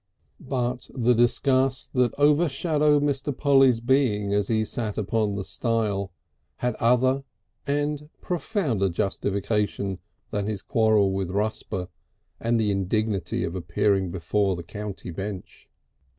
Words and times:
VII 0.39 0.45
But 0.47 0.89
the 0.95 1.13
disgust 1.13 1.91
that 1.93 2.17
overshadowed 2.17 3.03
Mr. 3.03 3.37
Polly's 3.37 3.79
being 3.79 4.33
as 4.33 4.47
he 4.47 4.65
sat 4.65 4.97
upon 4.97 5.35
the 5.35 5.43
stile, 5.43 6.11
had 6.55 6.73
other 6.79 7.23
and 7.67 8.09
profounder 8.19 8.89
justification 8.89 9.99
than 10.31 10.47
his 10.47 10.63
quarrel 10.63 11.11
with 11.13 11.29
Rusper 11.29 11.87
and 12.39 12.59
the 12.59 12.71
indignity 12.71 13.43
of 13.43 13.53
appearing 13.53 14.09
before 14.09 14.55
the 14.55 14.63
county 14.63 15.11
bench. 15.11 15.69